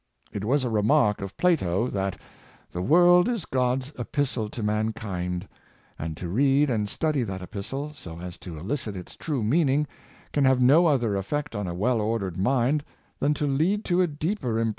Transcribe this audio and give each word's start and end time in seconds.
It 0.31 0.43
was 0.43 0.63
a 0.63 0.69
remark 0.71 1.21
of 1.21 1.37
Plato, 1.37 1.87
that" 1.91 2.19
the 2.71 2.81
world 2.81 3.29
is 3.29 3.45
God's 3.45 3.93
epistle 3.99 4.49
to 4.49 4.63
mankind;" 4.63 5.47
and 5.99 6.17
to 6.17 6.27
read 6.27 6.71
and 6.71 6.89
study 6.89 7.21
that 7.21 7.43
epistle, 7.43 7.91
so 7.93 8.19
as 8.19 8.39
to 8.39 8.57
elicit 8.57 8.95
its 8.95 9.15
true 9.15 9.43
meaning, 9.43 9.85
can 10.33 10.43
have 10.43 10.59
no 10.59 10.87
other 10.87 11.15
effect 11.15 11.55
on 11.55 11.67
a 11.67 11.75
well 11.75 12.01
ordered 12.01 12.35
mind 12.35 12.83
than 13.19 13.35
to 13.35 13.45
lead 13.45 13.85
to 13.85 14.01
a 14.01 14.07
deeper 14.07 14.15
impres* 14.15 14.41
Martyrs 14.41 14.49
of 14.61 14.67
Faith. 14.67 14.67